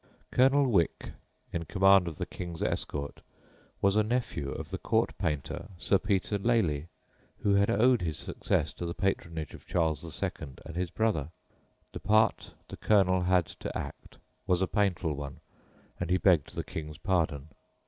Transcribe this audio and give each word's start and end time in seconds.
Colonel 0.31 0.65
Wycke, 0.65 1.11
in 1.53 1.65
command 1.65 2.07
of 2.07 2.17
the 2.17 2.25
King's 2.25 2.63
escort, 2.63 3.21
was 3.83 3.95
a 3.95 4.01
nephew 4.01 4.49
of 4.49 4.71
the 4.71 4.79
court 4.79 5.15
painter 5.19 5.67
Sir 5.77 5.99
Peter 5.99 6.39
Lely, 6.39 6.87
who 7.43 7.53
had 7.53 7.69
owed 7.69 8.01
his 8.01 8.17
success 8.17 8.73
to 8.73 8.87
the 8.87 8.95
patronage 8.95 9.53
of 9.53 9.67
Charles 9.67 10.03
II. 10.03 10.29
and 10.65 10.75
his 10.75 10.89
brother. 10.89 11.29
The 11.91 11.99
part 11.99 12.51
the 12.67 12.77
Colonel 12.77 13.21
had 13.21 13.45
to 13.45 13.77
act 13.77 14.17
was 14.47 14.63
a 14.63 14.67
painful 14.67 15.13
one, 15.13 15.39
and 15.99 16.09
he 16.09 16.17
begged 16.17 16.55
the 16.55 16.63
King's 16.63 16.97
pardon. 16.97 17.49